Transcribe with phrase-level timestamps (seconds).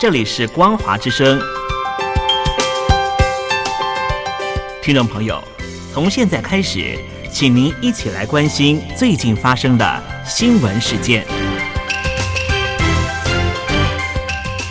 [0.00, 1.38] 这里是光华之声。
[4.80, 5.38] 听众朋友，
[5.92, 6.98] 从现在开始，
[7.30, 11.26] 请您一起来关心最近发生的新闻事件。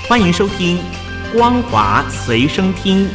[0.08, 0.80] 欢迎收听
[1.38, 3.06] 《光华随身听》。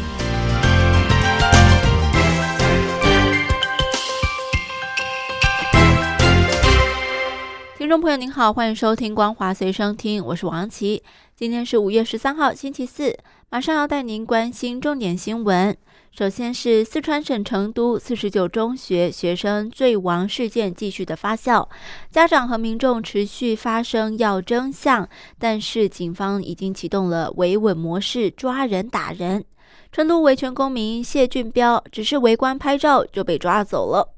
[7.76, 11.03] 听众朋友您好，欢迎收听《光华随身听》，我是王琦。
[11.36, 13.18] 今天是五月十三号，星期四，
[13.50, 15.76] 马上要带您关心重点新闻。
[16.12, 21.68] 首先是四川省成都四十九中学学生坠亡事件继续的发酵，
[22.08, 29.44] 家长和民众持续发声要真相，但是警方已经启动了维稳模式，抓人打人。
[29.90, 34.14] 成都维权公民谢俊彪只是围观拍照就被抓走了。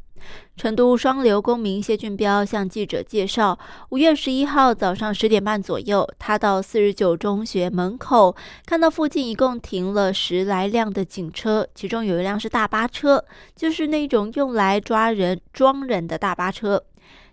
[0.57, 3.59] 成都双流公民谢俊彪向记者介绍，
[3.91, 16.83] 五月十一号早上十点半左右，他到四十九中学门口，看到附近一共停了十来辆的警车，其中有一辆是大巴车，就是那种用来抓人、装人的大巴车。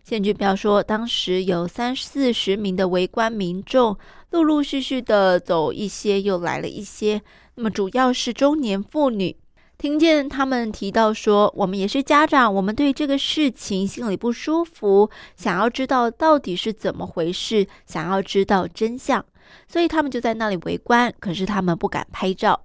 [0.03, 3.97] 谢俊彪说，当时有三四十名的围观民众，
[4.31, 7.21] 陆陆续续的走一些，又来了一些，
[7.55, 9.38] 那么主要是中年妇女。
[9.84, 19.26] 听见他们提到说，我们也是家长，我们对这个事情心里不舒服，想要知道到底是怎么回事，想要知道真相，
[19.67, 21.14] 所以他们就在那里围观。
[21.20, 22.61] 可是他们不敢拍照。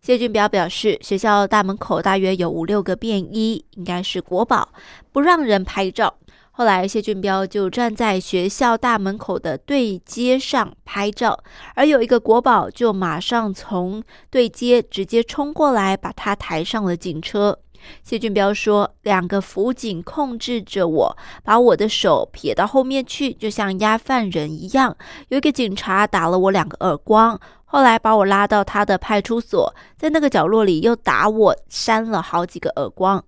[0.00, 4.70] 谢俊彪表示，学校大门口大约有五六个便衣，应该是国宝，
[5.12, 6.14] 不让人拍照。
[6.56, 11.42] 后来，谢俊彪就站在学校大门口的对街上拍照，
[11.74, 17.58] 而有一个国宝就马上从对街直接冲过来，把他抬上了警车。
[18.04, 24.96] 谢俊彪说：“两个辅警控制着我，把我的手撇到后面去，就像押犯人一样。
[25.30, 33.24] 有一个警察打了我两个耳光，后来把我拉到他的派出所，在那个角落里又打我，扇了好几个耳光。”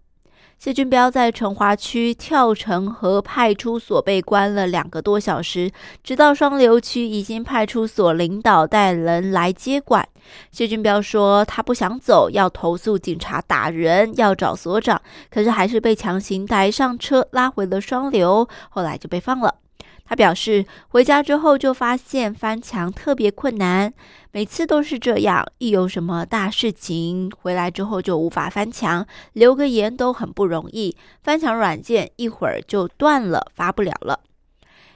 [0.59, 5.71] 谢俊彪在成华区跳城河派出所被关了两个多小时，
[6.03, 10.09] 直到双流区已经派出所领导带人来接管。
[10.51, 15.01] 谢俊彪说他不想走，要投诉警察打人，要找所长，
[15.31, 19.55] 可是还是被强行抬上车拉回了双流，后来就被放了。
[20.09, 23.93] 他表示，回家之后就发现翻墙特别困难，
[24.31, 34.21] 每次都是这样，一有什么大事情，回来之后就无法翻墙，留个言都很不容易，翻墙软件一会儿就断了，发不了了。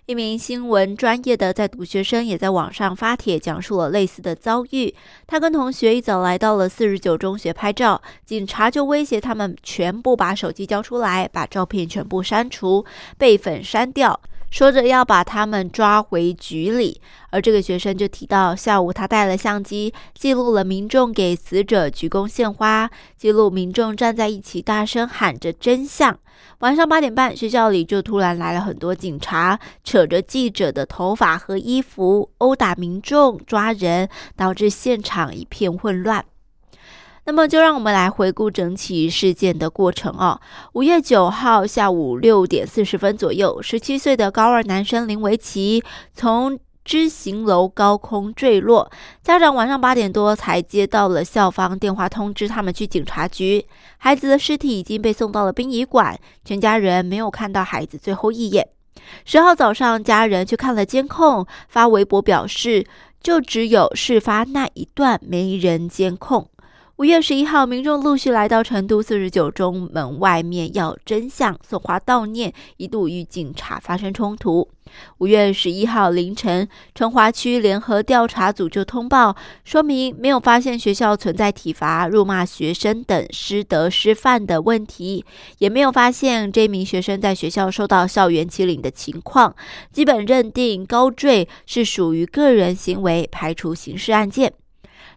[0.07, 4.93] 一名新闻专业的在读学生也在网上发帖，讲述了类似的遭遇。
[5.27, 12.85] 他跟同学一早来到了四十九中学拍照，警察就威胁他们全部把手机交出来，把照片全部删除，
[13.19, 14.21] 备份删掉。
[14.51, 17.01] 说着要把他们抓回局里，
[17.31, 26.19] 而这个学生就提到，下午他带了相机，记录了民众给死者鞠躬献花，记录民众站在一起大声喊着真相。
[26.59, 36.25] 晚上八点半，学校里就突然来了很多警察，扯着记者的头发和衣服，殴打民众、抓人，导致现场一片混乱。
[37.25, 40.41] 那么，就让我们来回顾整起事件的过程哦。
[40.73, 45.83] 五月九号下午六点四十分左右，十七岁的高二男生林维奇
[46.13, 48.91] 从知行楼高空坠落，
[49.23, 53.65] 家长晚上八点多才接到了校方电话通知，他们去警察局。
[53.99, 58.67] 孩子的尸体已经被送到了殡仪馆，全家人没有看到孩子最后一眼。
[59.25, 62.85] 十号早上，家人去看了监控，发微博表示，
[63.23, 66.49] 就只有事发那一段没人监控。
[67.01, 74.69] 五月十一号，民众陆续来到成都四十九中门外面要真相，送花悼念，一度与警察发生冲突。
[75.17, 79.35] 五月十一号凌晨，成华区联合调查组就通报
[79.65, 85.25] 说明，没有发现学校存在体罚、辱骂学生等师德师范的问题，
[85.57, 89.57] 也没有发现这名学生在学校受到校园欺凌的情况，
[89.91, 94.53] 基本认定高坠是属于个人行为，排除刑事案件。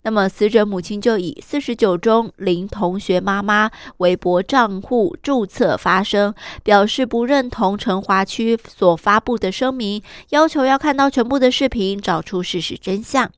[0.04, 13.32] 那么，死者母亲就以四十九中林同学妈妈微博账户注册发声，表示不认同成华区所发布的声明，要求要看到全部的视频，找出事实真相。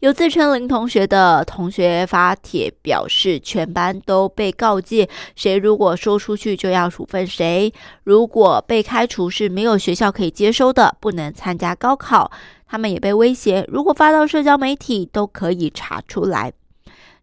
[0.00, 7.72] 有自称林同学的同学发帖表示，全班都被告诫，谁如果说出去就要处分谁，
[8.04, 12.30] 如果被开除是没有学校可以接收的，不能参加高考。
[12.68, 16.52] 他们也被威胁，如果发到社交媒体，都可以查出来。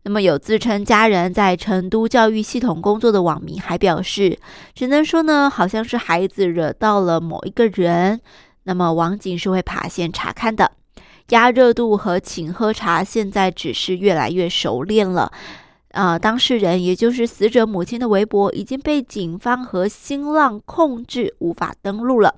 [0.03, 4.38] 那么，有自称家人在成都教育系统工作的网民还表示，
[4.74, 8.19] 只能说呢，好像是孩子惹到了某一个人。
[8.63, 10.71] 那么，网警是会爬线查看的。
[11.30, 15.31] 压热度和请喝茶现在只是越来越熟练了。
[15.92, 22.36] 啊，当事人也就是死者母亲的微博已经被警方和新浪控制，无法登录了。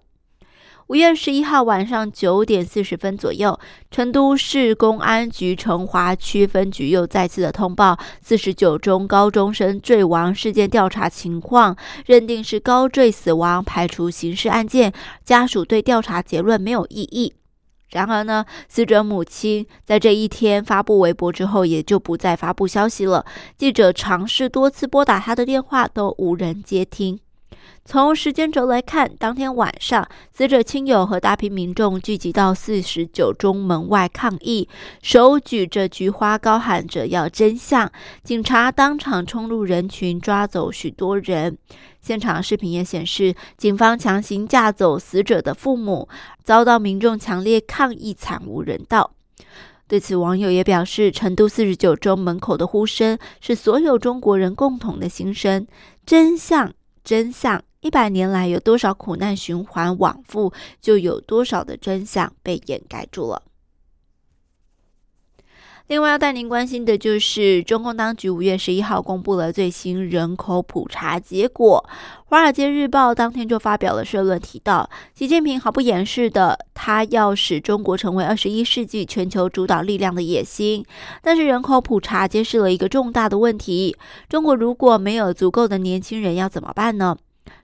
[0.88, 3.60] 五月十一号晚上九点四十分左右，
[3.92, 11.76] 成都市公安局成华区分局又再次的通报四十九中高中生坠亡事件调查情况，
[12.06, 14.94] 认定是高坠死亡，排除刑事案件，
[15.26, 17.34] 家属对调查结论没有异议。
[17.90, 23.26] 然而呢，死者母亲在这一天发布微博之后，也就不再发布消息了。
[23.58, 27.20] 记者尝试多次拨打他的电话，都无人接听。
[27.88, 34.68] 从时间轴来看，当天晚上，死者亲友和大批民众聚集到四十九中门外抗议，
[35.02, 37.90] 手举着菊花，高喊着要真相。
[38.26, 41.58] 警察当场冲入人群，抓走许多人。
[42.02, 46.10] 现场视频也显示，警方强行架走死者的父母，
[46.44, 49.12] 遭到民众强烈抗议，惨无人道。
[49.88, 55.66] 对此，网友也表示，成都四十九中门口的呼声是所有中国人共同的心声：
[56.06, 57.64] 真相，真相。
[57.82, 60.52] 一百年来，有多少苦难循环往复，
[60.82, 63.44] 就有多少的真相被掩盖住了。
[65.88, 71.82] 另外，要带您关心的就是，中共当局五月十一号公布了最新人口普查结果。
[72.26, 80.84] 《华尔街日报》当天就发表了社论，提到习近平毫不掩饰的他要使中国成为二十一世纪全球主导力量的野心。
[81.22, 83.96] 但是，人口普查揭示了一个重大的问题：
[84.28, 87.16] 中国如果没有足够的年轻人，要怎么办呢？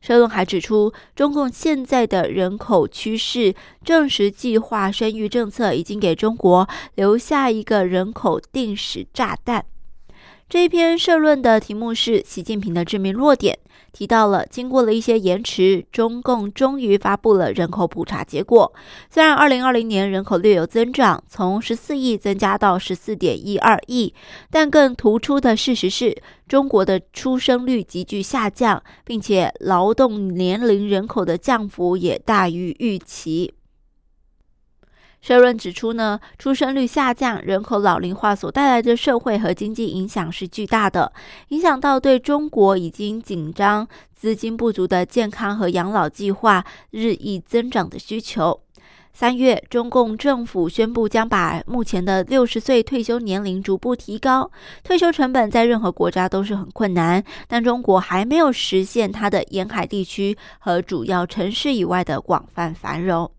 [0.01, 3.53] 社论还指出，中共现在的人口趋势、
[3.83, 9.65] 证实计划、生育政策，已经给中国留下一个人口定时炸弹。
[10.53, 13.57] 这一篇社论的题目是“习近平的致命弱点”。
[13.91, 18.71] 提到了，经过了一些延迟，中共终于发布了人口普查结果。
[19.09, 24.13] 虽然2020年人口略有增长，从14亿增加到14.12亿，
[24.51, 26.15] 但更突出的事实是，
[26.47, 33.55] 中国的出生率急剧下降，并且劳动年龄人口的降幅也大于预期。
[35.23, 41.13] 社论指出呢，出生率下降、人口老龄化所带来的社会和经济影响是巨大的，
[41.47, 48.59] 影响到对中国已经紧张、资金不足的健康和养老计划日益增长的需求。
[49.13, 54.51] 三月，中共政府宣布将把目前的六十岁退休年龄逐步提高。
[54.83, 63.25] 退休成本在任何国家都是很困难，但中国还没有实现它的沿海地区和主要城市以外的广泛繁荣。《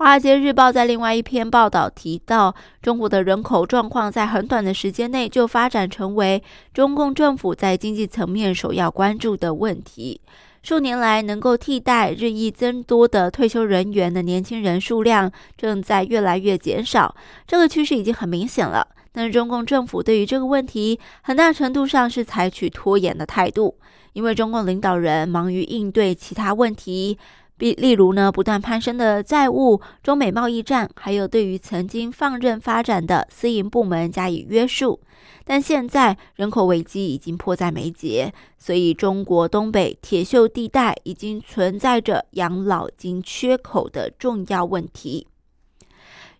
[0.00, 6.42] 华尔街日报》在另外一篇报道提到，中国的人口状况在很短的时间内就发展成为
[6.72, 10.18] 中共政府在经济层面首要关注的问题。
[10.62, 17.14] 数年来，能够替代日益增多的退休人员的年轻人数量正在越来越减少，
[17.46, 18.88] 这个趋势已经很明显了。
[19.12, 23.76] 但是，中共政府对于这个问题，很大程度上是采取拖延的态度，
[24.14, 27.18] 因为中共领导人忙于应对其他问题。
[27.60, 34.98] 例例如呢，不断攀升的债务、中美贸易战，还有对于曾经放任发展的私营部门加以约束。
[35.44, 45.26] 但现在人口危机已经迫在眉睫，所以中国东北铁锈地带已经存在着养老金缺口的重要问题。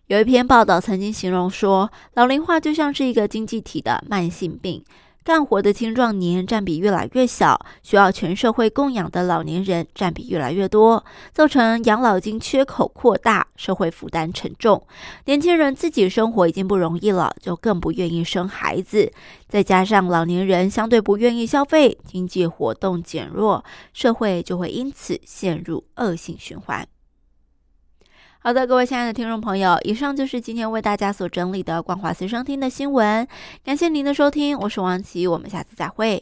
[0.07, 4.83] 有一篇报道曾经形容说，老龄化就像是一个经济体的慢性病。
[5.23, 14.81] 干活的青壮年占比越来越小，需要全社会供养的老年人占比越来越多，造成养老金缺口扩大，社会负担沉重。
[15.25, 19.11] 年轻人自己生活已经不容易了，就更不愿意生孩子。
[19.47, 23.63] 再加上老年人相对不愿意消费，经济活动减弱，
[23.93, 26.87] 社会就会因此陷入恶性循环。
[28.43, 33.27] 好的，各位亲爱的听众朋友，以上就是今天为大家所整理的《光华随身听》的新闻。
[33.63, 36.19] 感谢您的收听，我是王琦，我们下次再会。